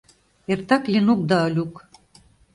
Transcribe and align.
Эртак 0.51 0.83
Ленук 0.91 1.19
да 1.29 1.37
Олюк. 1.47 1.73